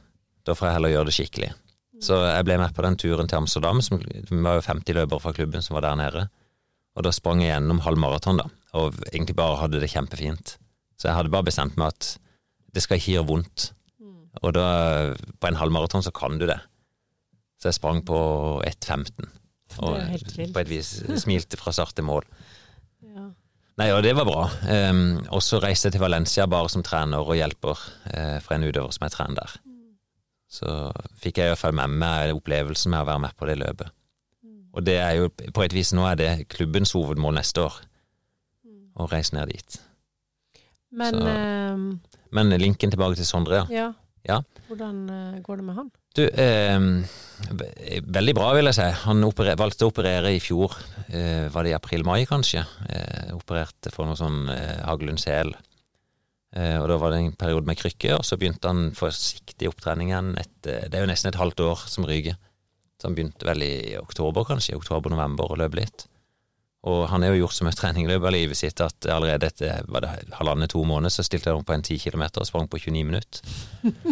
[0.48, 1.52] Da får jeg heller gjøre det skikkelig.
[2.02, 3.82] Så jeg ble med på den turen til Amsterdam.
[3.86, 6.24] Som, det var jo 50 løpere fra klubben som var der nede.
[6.98, 8.48] Og da sprang jeg gjennom halv maraton, da.
[8.78, 10.56] Og egentlig bare hadde det kjempefint.
[11.00, 12.16] Så jeg hadde bare bestemt meg at
[12.72, 13.72] det skal ikke gjøre vondt.
[14.40, 14.66] Og da,
[15.42, 16.60] på en halvmaraton så kan du det.
[17.60, 18.18] Så jeg sprang på
[18.66, 19.28] 1,15.
[19.84, 22.26] Og er på et vis smilte fra start til mål.
[23.06, 23.28] Ja.
[23.80, 24.48] Nei, og det var bra.
[24.92, 28.66] Um, og så reiste jeg til Valencia bare som trener og hjelper uh, for en
[28.68, 29.56] utøver som jeg trener der.
[30.52, 30.72] Så
[31.22, 33.94] fikk jeg i hvert fall med meg opplevelsen med å være med på det løpet.
[34.72, 37.80] Og det er jo på et vis nå er det klubbens hovedmål neste år.
[39.00, 39.78] Å reise ned dit.
[40.92, 42.00] Men Så- ehm,
[42.32, 43.94] Men linken tilbake til Sondre, ja.
[44.28, 44.42] ja.
[44.70, 45.92] Hvordan eh, går det med han?
[46.16, 46.80] Du, eh,
[48.04, 48.88] veldig bra, vil jeg si.
[49.06, 50.76] Han operer, valgte å operere i fjor.
[51.10, 52.66] Eh, var det i april-mai, kanskje?
[52.90, 55.54] Eh, opererte for noe sånn eh, Haglund sel.
[56.54, 60.34] Eh, og da var det en periode med krykke, og så begynte han forsiktig opptreningen
[60.40, 62.36] etter Det er jo nesten et halvt år som ryker.
[63.00, 64.76] Så han begynte vel i oktober, kanskje.
[64.78, 66.08] Oktober-november, og løp litt.
[66.90, 69.52] Og han har jo gjort så mye trening i løpet av livet sitt at allerede
[69.52, 72.70] etter var det halvannen-to måneder så stilte han opp på en 10 kilometer og sprang
[72.72, 73.44] på 29 minutter.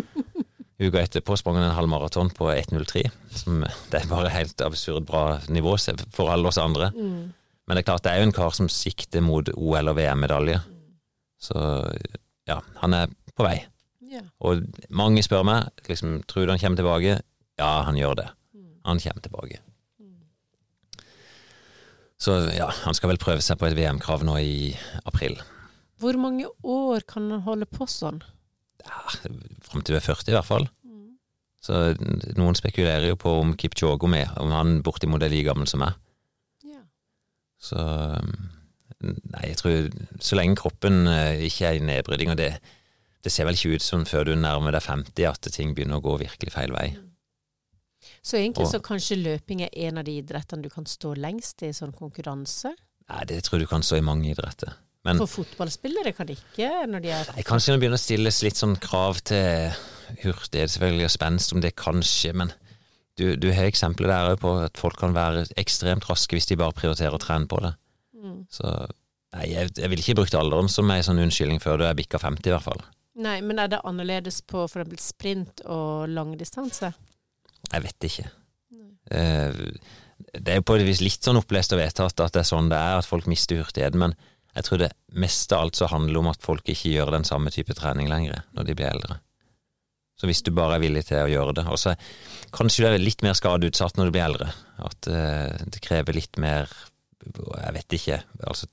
[0.80, 3.10] Uka etterpå sprang han en halv maraton på 1,03.
[3.36, 5.74] Som det er bare helt absurd bra nivå
[6.16, 6.92] for alle oss andre.
[6.94, 10.62] Men det er klart det er jo en kar som sikter mot OL- og VM-medalje.
[11.42, 11.58] Så
[12.48, 13.58] ja, han er på vei.
[14.10, 14.24] Ja.
[14.42, 17.20] Og mange spør meg liksom, tror du han kommer tilbake.
[17.60, 18.30] Ja, han gjør det.
[18.88, 19.60] Han kommer tilbake.
[22.20, 24.74] Så ja, han skal vel prøve seg på et VM-krav nå i
[25.08, 25.38] april.
[26.00, 28.20] Hvor mange år kan han holde på sånn?
[28.84, 29.00] Ja,
[29.64, 30.68] Fram til vi er 40 i hvert fall.
[31.64, 31.76] Så
[32.40, 35.84] noen spekulerer jo på om Kipchogo er med, om han bortimot er like gammel som
[35.84, 35.98] meg.
[36.68, 36.84] Ja.
[37.60, 37.84] Så
[39.00, 39.76] Nei, jeg tror
[40.20, 42.50] så lenge kroppen eh, ikke er i nedbryting, og det,
[43.24, 46.04] det ser vel ikke ut som før du nærmer deg 50 at ting begynner å
[46.04, 46.90] gå virkelig feil vei.
[48.22, 51.64] Så egentlig Og- så kanskje løping er en av de idrettene du kan stå lengst
[51.64, 52.74] i sånn konkurranse?
[53.10, 54.74] Nei, det tror jeg du kan stå i mange idretter.
[55.06, 58.42] Men For fotballspillere kan det ikke når de er Nei, kanskje det begynner å stilles
[58.44, 59.72] litt sånn krav til
[60.24, 62.52] hurtighet selvfølgelig og spenst, om det kanskje, men
[63.16, 66.58] du, du har eksempler der òg på at folk kan være ekstremt raske hvis de
[66.60, 67.74] bare prioriterer å trene på det.
[68.16, 68.46] Mm.
[68.52, 68.68] Så
[69.36, 72.20] nei, jeg, jeg ville ikke brukt alderen som ei sånn unnskyldning før du er bikka
[72.20, 72.84] 50, i hvert fall.
[73.20, 76.94] Nei, men er det annerledes på eksempel sprint og langdistanse?
[77.72, 78.28] Jeg vet ikke.
[79.12, 79.64] Eh,
[80.40, 82.78] det er på et vis litt sånn opplest og vedtatt at det er sånn det
[82.78, 84.14] er, at folk mister hurtigheten, men
[84.56, 84.92] jeg tror det
[85.22, 88.42] mest av alt så handler om at folk ikke gjør den samme type trening lenger
[88.58, 89.20] når de blir eldre.
[90.20, 91.94] Så hvis du bare er villig til å gjøre det Og så
[92.52, 94.50] kanskje du er litt mer skadeutsatt når du blir eldre.
[94.84, 96.68] At eh, det krever litt mer
[97.24, 98.18] Jeg vet ikke.
[98.44, 98.68] Altså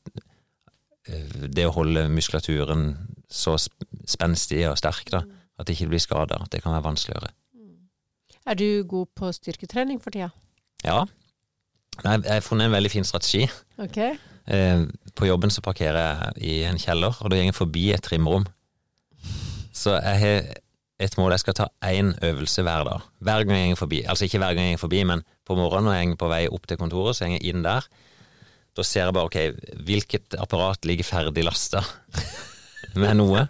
[1.06, 2.88] eh, Det å holde muskulaturen
[3.30, 5.22] så sp- spenstig og sterk, da,
[5.58, 7.30] at det ikke blir skada, det kan være vanskeligere.
[8.46, 10.28] Er du god på styrketrening for tida?
[10.84, 11.04] Ja.
[12.04, 13.46] Jeg har funnet en veldig fin strategi.
[13.82, 13.96] Ok.
[14.46, 14.82] Eh,
[15.16, 15.96] På jobben så parkerer
[16.36, 18.44] jeg i en kjeller, og da går jeg forbi et trimrom.
[19.72, 20.50] Så jeg har
[21.00, 21.32] et mål.
[21.34, 23.00] Jeg skal ta én øvelse hver dag.
[23.20, 24.02] Hver gang jeg går forbi.
[24.08, 26.42] Altså ikke hver gang jeg går forbi, men på morgenen når jeg er på vei
[26.48, 27.88] opp til kontoret, så går jeg inn der.
[28.76, 29.38] Da ser jeg bare ok,
[29.88, 31.80] hvilket apparat ligger ferdig lasta
[33.00, 33.46] med noe.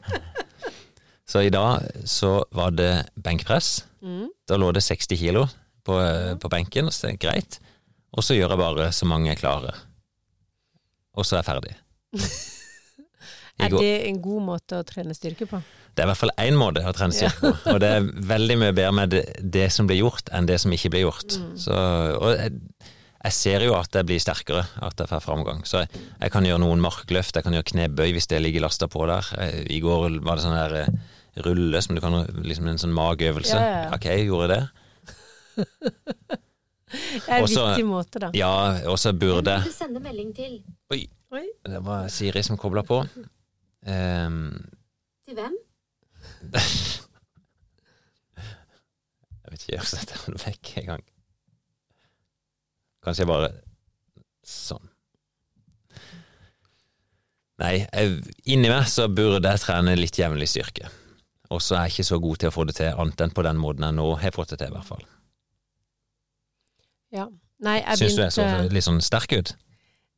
[1.26, 3.84] Så i dag så var det benkpress.
[4.02, 4.28] Mm.
[4.46, 5.46] Da lå det 60 kilo
[5.86, 5.96] på,
[6.40, 7.58] på benken, så det er greit.
[8.16, 9.74] Og så gjør jeg bare så mange jeg klarer.
[11.16, 11.74] Og så er jeg ferdig.
[13.56, 15.62] Er det en god måte å trene styrke på?
[15.96, 18.56] Det er i hvert fall én måte å trene styrke på, og det er veldig
[18.60, 21.38] mye bedre med det, det som blir gjort, enn det som ikke blir gjort.
[21.56, 22.52] Så, og jeg,
[23.24, 25.64] jeg ser jo at jeg blir sterkere, at jeg får framgang.
[25.64, 28.90] Så jeg, jeg kan gjøre noen markløft, jeg kan gjøre knebøy hvis det ligger lasta
[28.92, 29.32] på der.
[29.40, 30.92] Eh, I går var det sånn der eh,
[31.44, 32.14] rulle som du kan
[32.46, 33.56] liksom en sånn mageøvelse.
[33.58, 33.90] Ja, ja.
[33.96, 34.62] Ok, jeg gjorde det.
[36.86, 38.28] Det er en Også- viktig måte, da.
[38.36, 38.50] Ja,
[38.88, 40.60] og så burde Du sende melding til
[40.94, 41.00] Oi,
[41.34, 41.42] Oi.
[41.66, 43.00] det var Siri som kobla på.
[43.86, 44.70] Um,
[45.26, 45.56] Til hvem?
[49.46, 51.02] Jeg vet ikke, jeg setter den vekk en gang.
[53.06, 53.50] Kanskje jeg bare
[54.46, 54.88] Sånn.
[57.62, 58.16] Nei, jeg,
[58.52, 60.90] inni meg så burde jeg trene litt jevnlig styrke.
[61.50, 63.44] Og så er jeg ikke så god til å få det til, annet enn på
[63.46, 65.04] den måten jeg nå har fått det til, i hvert fall.
[67.14, 67.28] Ja.
[67.64, 69.54] Nei, jeg Syns du jeg så litt sånn sterk ut?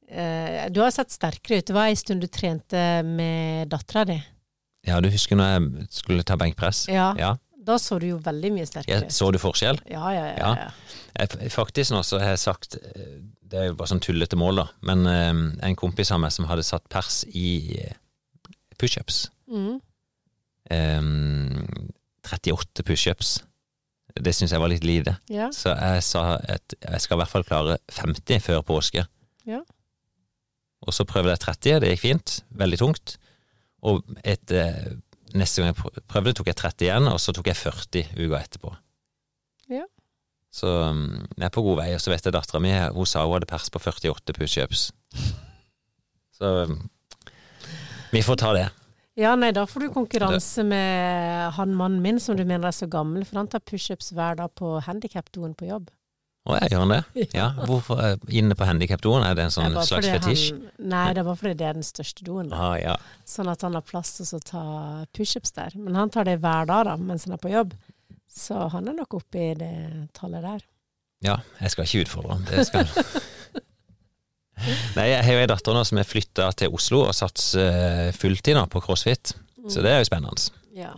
[0.09, 1.69] Uh, Du har sett sterkere ut.
[1.69, 4.17] Det var en stund du trente med dattera di.
[4.89, 6.87] Ja, du husker når jeg skulle ta benkpress?
[6.91, 7.13] Ja.
[7.19, 7.35] Ja.
[7.69, 9.13] Da så du jo veldig mye sterkere ut.
[9.13, 9.83] så du forskjell?
[9.93, 10.53] Ja, ja, ja.
[10.65, 10.69] Ja.
[11.19, 14.63] Jeg, faktisk nå så har jeg sagt eh, Det er jo bare sånn tullete mål,
[14.63, 14.67] da.
[14.89, 17.77] Men eh, en kompis av meg som hadde satt pers i
[18.81, 19.27] pushups.
[19.51, 19.79] Mm.
[20.71, 21.03] Eh,
[22.29, 23.39] 38 pushups.
[24.19, 25.17] Det syns jeg var litt lite.
[25.31, 25.51] ja.
[25.55, 29.05] Så jeg sa at jeg skal i hvert fall klare 50 før påske.
[29.47, 29.61] Ja.
[30.87, 32.35] Og så prøvde jeg 30, og det gikk fint.
[32.51, 33.17] Veldig tungt.
[33.87, 34.91] Og et, eh,
[35.35, 38.75] neste gang jeg prøvde, tok jeg 30 igjen, og så tok jeg 40 uka etterpå.
[39.71, 39.85] Ja.
[40.51, 41.89] Så mm, jeg er på god vei.
[41.95, 44.89] Og så vet jeg dattera mi hun sa hun hadde pers på 48 pushups.
[46.39, 46.83] Så mm,
[48.13, 48.69] vi får ta det.
[49.19, 52.87] Ja, nei, da får du konkurranse med han mannen min som du mener er så
[52.91, 55.89] gammel, for han tar pushups hver dag på handikapdoen på jobb.
[56.49, 57.01] Å, jeg gjør han det?
[57.37, 57.49] Ja.
[57.67, 59.27] Hvorfor eh, inne på handikapdoen?
[59.27, 60.53] Er det en sånn slags fetisj?
[60.55, 62.53] Han, nei, det er bare fordi det er den største doen.
[62.55, 62.95] Ah, ja.
[63.29, 64.65] Sånn at han har plass til å ta
[65.17, 65.75] pushups der.
[65.77, 67.75] Men han tar det hver dag da, mens han er på jobb.
[68.33, 69.75] Så han er nok oppe i det
[70.17, 70.65] tallet der.
[71.27, 72.47] Ja, jeg skal ikke utfordre ham.
[72.47, 72.87] Det skal
[74.97, 77.69] Nei, jeg har jo ei datter nå som er flytta til Oslo og satser
[78.09, 79.35] eh, fulltid på crossfit,
[79.69, 80.51] så det er jo spennende.
[80.77, 80.95] Ja.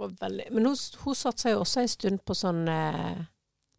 [0.00, 3.18] Og veldig, men hun, hun satsa jo også en stund på sånn eh,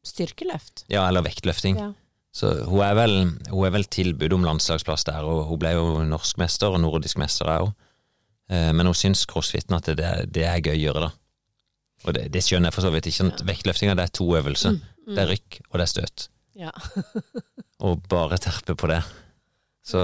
[0.06, 0.86] styrkeløft.
[0.94, 1.80] Ja, eller vektløfting.
[1.82, 1.92] Ja.
[2.32, 3.16] Så hun er vel,
[3.50, 7.50] hun er vel tilbud om landslagsplass der, og hun ble jo norskmester og nordisk mester
[7.52, 7.74] òg.
[8.52, 11.10] Men hun syns crossfiten at det, det er gøyere, da.
[12.08, 13.28] Og det, det skjønner jeg for så vidt ikke.
[13.30, 13.48] Ja.
[13.52, 14.78] Vektløftinga det er to øvelser.
[14.78, 15.12] Mm.
[15.12, 16.28] Det er rykk, og det er støt.
[16.58, 16.72] Ja.
[17.88, 19.02] Og bare terpe på det.
[19.82, 20.00] Så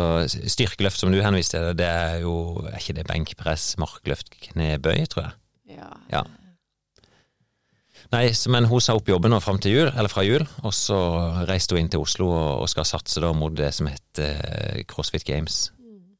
[0.49, 5.27] styrkeløft som du henviste til, det er jo Er ikke det benkpress, markløft, knebøy, tror
[5.29, 5.37] jeg?
[5.77, 5.93] ja.
[6.11, 6.23] Ja.
[8.13, 10.97] Nei, men hun sa opp jobben nå fram til jul, eller fra jul, og så
[11.49, 15.25] reiste hun inn til Oslo og, skal satse da mot det som heter eh, CrossFit
[15.27, 15.65] Games.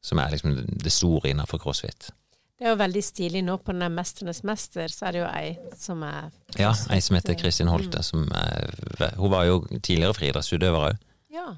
[0.04, 2.10] Som er liksom det store innenfor crossfit.
[2.58, 5.28] Det er jo veldig stilig nå på den der Mesternes mester, så er det jo
[5.30, 10.16] ei som er Ja, ei som heter Kristin Holte, som er Hun var jo tidligere
[10.18, 11.04] friidrettsutøver òg.
[11.32, 11.52] Ja.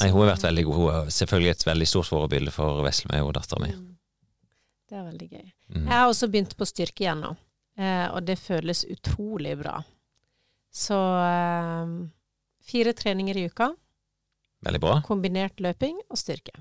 [0.00, 0.76] Nei, hun har vært veldig god.
[0.80, 3.70] Hun er selvfølgelig et veldig stort forbilde for Veslemøy og dattera mi.
[3.76, 3.90] Mm.
[4.90, 5.46] Det er veldig gøy.
[5.74, 5.84] Mm.
[5.86, 7.30] Jeg har også begynt på styrke igjen nå,
[7.80, 9.78] eh, og det føles utrolig bra.
[10.74, 11.94] Så eh,
[12.66, 13.70] fire treninger i uka,
[14.64, 14.94] Veldig bra.
[15.06, 16.54] kombinert løping og styrke.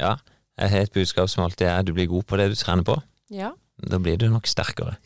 [0.00, 0.18] Ja.
[0.60, 2.98] Jeg har et budskap som alltid er du blir god på det du trener på.
[3.32, 3.54] Ja.
[3.80, 4.98] Da blir du nok sterkere.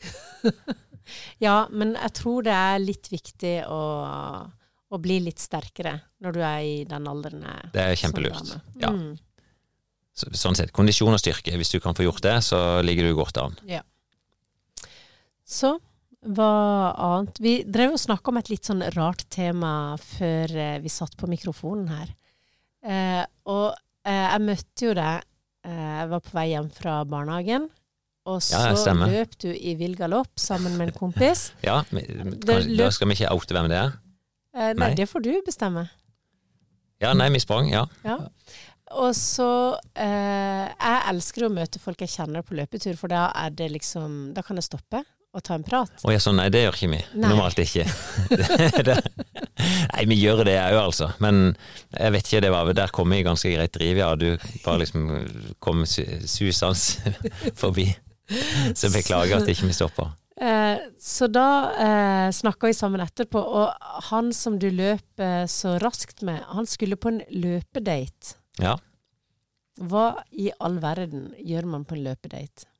[1.44, 3.80] ja, men jeg tror det er litt viktig å,
[4.92, 7.70] å bli litt sterkere når du er i den alderen er.
[7.74, 8.54] Det er kjempelurt.
[8.80, 8.92] Ja.
[8.92, 9.14] Mm.
[10.14, 11.56] Så, sånn sett, kondisjon og styrke.
[11.58, 13.56] Hvis du kan få gjort det, så ligger du godt an.
[15.44, 15.74] Så
[16.24, 16.50] hva
[16.94, 17.40] annet?
[17.42, 21.28] Vi drev og snakka om et litt sånn rart tema før eh, vi satt på
[21.28, 22.12] mikrofonen her.
[22.84, 23.74] Eh, og
[24.06, 25.24] eh, jeg møtte jo deg
[25.64, 27.68] eh, Jeg var på vei hjem fra barnehagen.
[28.24, 31.50] Og så Ja, løp du i vill galopp sammen med en kompis.
[31.66, 33.92] Ja, men, Det kan, da skal vi ikke oute hvem det er.
[34.54, 34.94] Eh, nei, Nei.
[34.94, 35.88] det får du bestemme.
[37.02, 37.84] Ja, nei, vi sprang, ja.
[38.06, 38.20] Ja.
[38.94, 39.48] Og så
[39.98, 44.30] eh, Jeg elsker å møte folk jeg kjenner på løpetur, for da er det liksom
[44.36, 45.00] Da kan jeg stoppe
[45.34, 45.90] og ta en prat.
[46.06, 47.00] Å ja, sånn, nei, det gjør ikke vi.
[47.18, 47.26] Nei.
[47.32, 47.82] Normalt ikke.
[49.94, 51.08] nei, vi gjør det òg, altså.
[51.24, 51.40] Men
[51.90, 54.12] jeg vet ikke, det var der kom vi i ganske greit driv, ja.
[54.14, 54.28] Du
[54.62, 55.08] bare liksom
[55.58, 57.16] kom su- susende
[57.62, 57.88] forbi.
[58.78, 60.12] Så beklager at ikke vi stoppa.
[60.40, 65.76] Eh, så da eh, snakka vi sammen etterpå, og han som du løp eh, så
[65.82, 68.36] raskt med, han skulle på en løpedate.
[68.62, 68.76] Ja.
[69.78, 72.70] Hva i all verden gjør man på en løpedate?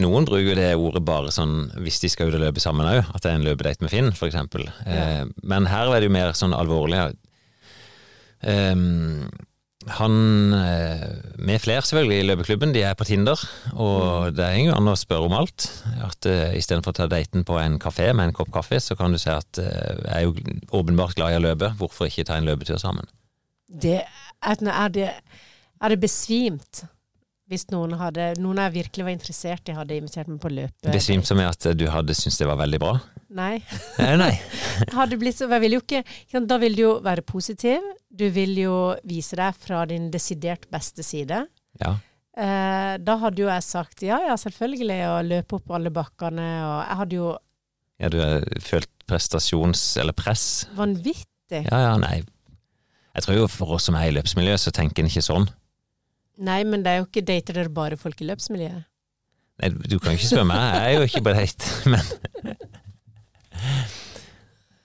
[0.00, 3.22] Noen bruker det ordet bare sånn hvis de skal ut og løpe sammen òg, at
[3.22, 4.66] det er en løpedate med Finn, for eksempel.
[4.84, 7.06] Eh, men her er det jo mer sånn alvorlig.
[8.44, 9.30] Um,
[9.90, 11.02] han eh,
[11.36, 13.40] med flere, selvfølgelig, i løpeklubben, de er på Tinder,
[13.72, 15.66] og det er jo an å spørre om alt.
[16.04, 19.12] At uh, istedenfor å ta daten på en kafé med en kopp kaffe, så kan
[19.12, 20.34] du si at uh, jeg er jo
[20.80, 23.08] åpenbart glad i å løpe, hvorfor ikke ta en løpetur sammen?
[23.68, 25.10] Det, er, er, det,
[25.80, 26.84] er det besvimt
[27.52, 30.88] hvis noen hadde Noen jeg virkelig var interessert i, hadde invitert meg på løpet.
[30.94, 32.94] Besvimt som i at du hadde syntes det var veldig bra?
[33.34, 33.58] Nei.
[33.98, 34.32] Eh, nei.
[34.94, 36.02] hadde blitt så, vil ikke
[36.46, 37.82] Da vil du jo være positiv.
[38.08, 41.44] Du vil jo vise deg fra din desidert beste side.
[41.82, 41.96] Ja.
[42.34, 46.78] Eh, da hadde jo jeg sagt ja, ja, selvfølgelig, og løpe opp alle bakkene, og
[46.82, 47.32] jeg hadde jo
[48.02, 49.82] ja, du har følt prestasjons...
[50.02, 50.66] eller press?
[50.74, 52.24] vanvittig Ja, ja, nei.
[53.14, 55.46] Jeg tror jo for oss som er i løpsmiljøet, så tenker en ikke sånn.
[56.42, 58.88] Nei, men det er jo ikke dater dere bare folk i løpsmiljøet.
[59.62, 62.64] Nei, du kan jo ikke spørre meg, jeg er jo ikke på date, men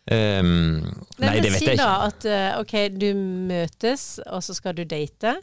[0.09, 0.79] Ehm,
[1.19, 2.05] Nei, nei, det vet si jeg da ikke.
[2.09, 3.09] at eh, ok, du
[3.49, 5.35] møtes, og så skal du date.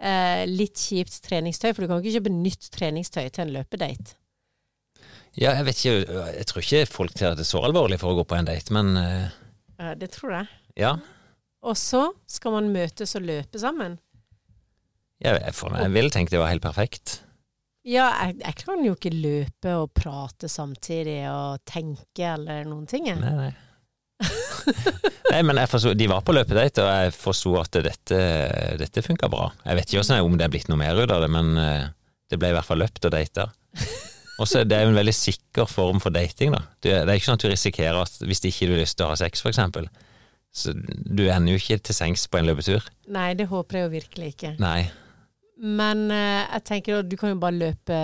[0.00, 4.16] Eh, litt kjipt treningstøy, for du kan ikke kjøpe nytt treningstøy til en løpedate.
[5.36, 8.24] Ja, jeg vet ikke, jeg tror ikke folk ser det så alvorlig for å gå
[8.30, 10.46] på en date, men Eh, Det tror jeg.
[10.80, 10.94] ja.
[11.66, 13.98] Og så skal man møtes og løpe sammen.
[15.20, 17.18] Jeg, for meg, jeg ville tenkt det var helt perfekt.
[17.86, 23.06] Ja, jeg, jeg kan jo ikke løpe og prate samtidig og tenke eller noen ting.
[23.12, 23.20] jeg.
[23.22, 23.52] Nei, nei.
[25.32, 28.18] nei, men jeg forstod, De var på løpedate, og jeg forsto at dette,
[28.80, 29.52] dette funka bra.
[29.68, 31.86] Jeg vet ikke om det er blitt noe mer ut av det, men eh,
[32.32, 33.50] det ble i hvert fall løpt og data.
[34.36, 36.58] Og så er det jo en veldig sikker form for dating, da.
[36.84, 39.06] Du, det er ikke sånn at du risikerer at hvis ikke du har lyst til
[39.06, 39.86] å ha sex, eksempel,
[40.52, 42.84] så du ender jo ikke til sengs på en løpetur.
[43.12, 44.52] Nei, det håper jeg jo virkelig ikke.
[44.60, 44.90] Nei.
[45.56, 47.96] Men eh, jeg tenker at du kan jo bare løpe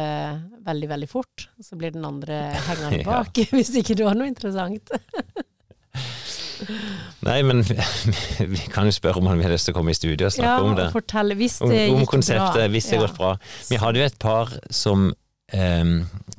[0.64, 2.38] veldig, veldig fort, så blir den andre
[2.68, 3.08] hengende Ja.
[3.10, 4.88] bak, hvis ikke du har noe interessant.
[7.26, 10.28] Nei, men vi, kan jo spørre om han vil lyst til å komme i studio
[10.28, 10.84] og snakke Ja, om det.
[10.88, 12.68] Ja, fortelle hvis Om, det om gikk konseptet, bra.
[12.70, 13.08] hvis det har Ja.
[13.08, 13.32] gått bra.
[13.70, 15.08] Vi hadde jo et par som
[15.52, 15.90] eh,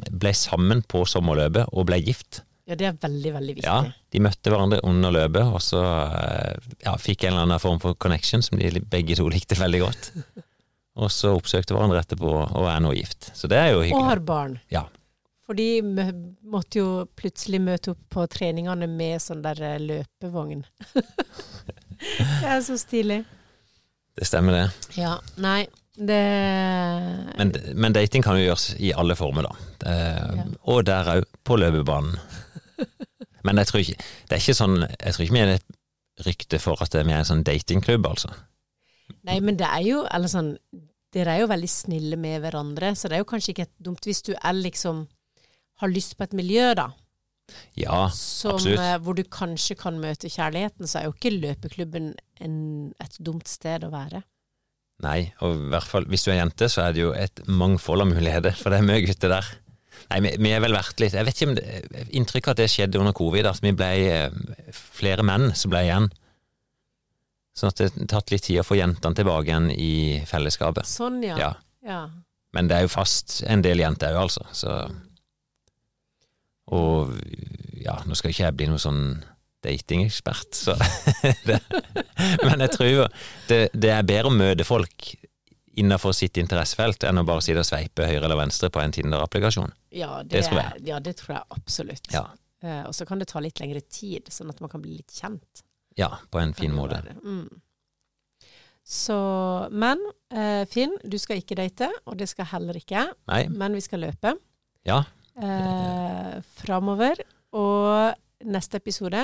[0.10, 2.42] ble sammen på sommerløpet og ble gift.
[2.66, 3.68] Ja, det er veldig, veldig viktig.
[3.68, 6.56] Ja, de møtte hverandre under løpet, og så eh,
[6.88, 10.10] ja, fikk en eller annen form for connection som de begge to likte veldig godt.
[11.02, 13.32] Og så oppsøkte hverandre etterpå og er nå gift.
[13.34, 13.98] Så det er jo hyggelig.
[13.98, 14.60] Og har barn.
[14.74, 14.86] Ja.
[15.44, 15.82] For de
[16.48, 20.64] måtte jo plutselig møte opp på treningene med sånn der eh, løpevogn.
[22.40, 23.24] det er så stilig.
[24.14, 24.92] Det stemmer, det.
[25.02, 25.66] Ja, nei,
[25.98, 26.22] det
[27.38, 29.68] Men, men dating kan jo gjøres i alle former, da.
[29.84, 29.98] Det,
[30.34, 30.46] Ja.
[30.74, 32.16] Og der òg, på løpebanen.
[33.44, 35.76] Men jeg tror ikke Det er ikke sånn Jeg tror ikke vi er et
[36.24, 38.30] rykte for at vi er en sånn datingklubb, altså.
[39.28, 40.54] Nei, men det er jo Eller sånn
[41.14, 44.24] Dere er jo veldig snille med hverandre, så det er jo kanskje ikke dumt hvis
[44.26, 45.04] du er liksom
[45.84, 46.88] Har lyst på et miljø, da.
[47.78, 48.80] Ja, Som, absolutt.
[48.80, 52.56] eh, hvor du kanskje kan møte kjærligheten, så er jo ikke løpeklubben en,
[53.04, 54.24] et dumt sted å være.
[55.04, 58.06] Nei, og i hvert fall hvis du er jente, så er det jo et mangfold
[58.06, 59.50] av muligheter, for det er mye gutter der.
[60.10, 62.66] Nei, vi, vi er vel verdt litt Jeg vet ikke om det Inntrykket at det
[62.74, 66.10] skjedde under covid, at vi ble eh, flere menn som ble igjen.
[67.54, 70.90] Sånn at det har tatt litt tid å få jentene tilbake igjen i fellesskapet.
[70.90, 71.38] Sånn, ja.
[71.38, 71.52] Ja.
[71.86, 72.00] ja.
[72.54, 74.46] Men det er jo fast en del jenter òg, altså.
[74.54, 74.74] Så
[76.74, 77.14] Og
[77.84, 79.04] ja, nå skal ikke jeg bli noe sånn
[79.64, 80.76] datingekspert, så
[81.48, 81.60] det,
[82.44, 83.06] Men jeg tror
[83.48, 85.14] det, det er bedre å møte folk
[85.80, 89.72] innenfor sitt interessefelt enn å bare sitte og sveipe høyre eller venstre på en Tinder-applikasjon.
[89.96, 90.84] Ja, det, Det tror jeg.
[90.90, 92.12] Ja, det tror jeg absolutt.
[92.14, 92.28] Ja.
[92.62, 95.16] Eh, og så kan det ta litt lengre tid, sånn at man kan bli litt
[95.16, 95.63] kjent.
[96.00, 97.02] Ja, på en fin måte.
[97.24, 97.62] Mm.
[98.84, 99.16] Så,
[99.72, 100.02] men
[100.34, 104.04] eh, Finn, du skal ikke date, og det skal heller ikke jeg, men vi skal
[104.04, 104.36] løpe
[104.88, 105.00] ja.
[105.40, 107.24] eh, framover.
[107.56, 109.24] Og neste episode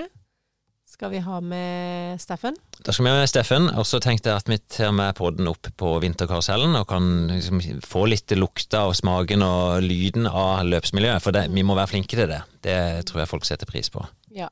[0.90, 2.56] skal vi ha med Steffen.
[2.80, 5.50] Da skal vi ha med Steffen, og så tenkte jeg at vi tar med podden
[5.52, 11.22] opp på vinterkarusellen og kan liksom få litt lukta og smaken og lyden av løpsmiljøet,
[11.26, 12.42] for det, vi må være flinke til det.
[12.66, 12.80] Det
[13.12, 14.08] tror jeg folk setter pris på.
[14.34, 14.50] Ja.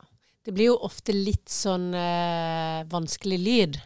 [0.48, 3.80] Det blir jo ofte litt sånn øh, vanskelig lyd.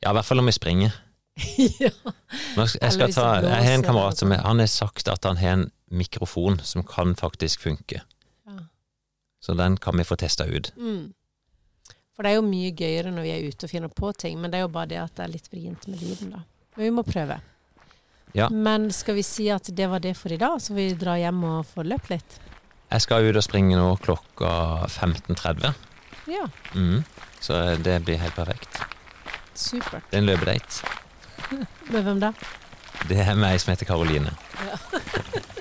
[0.00, 0.94] Ja, i hvert fall om vi springer.
[1.84, 1.90] ja.
[2.56, 6.56] Jeg, ta, jeg har en kamerat som han har sagt at han har en mikrofon
[6.64, 8.00] som kan faktisk funke.
[8.48, 8.56] Ja.
[9.44, 10.72] Så den kan vi få testa ut.
[10.80, 11.12] Mm.
[12.16, 14.48] For det er jo mye gøyere når vi er ute og finner på ting, men
[14.48, 16.40] det er jo bare det at det er litt vrient med lyden, da.
[16.78, 17.36] Men vi må prøve.
[18.32, 18.48] Ja.
[18.48, 21.44] Men skal vi si at det var det for i dag, så vi drar hjem
[21.44, 22.38] og får løpt litt?
[22.86, 24.48] Jeg skal ut og springe nå klokka
[24.88, 25.76] 15.30,
[26.26, 27.04] Ja, mm.
[27.40, 28.80] så det blir helt perfekt.
[29.54, 30.02] supert.
[30.10, 30.86] Det er en løpedate.
[31.90, 32.32] Med hvem da?
[33.08, 34.32] Det er meg som heter Karoline.
[34.66, 34.80] Ja.